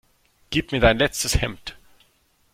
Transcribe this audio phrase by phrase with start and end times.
[0.49, 1.77] Gib mir dein letztes Hemd!